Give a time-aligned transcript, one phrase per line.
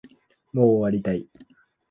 [0.51, 1.29] もう終わりたい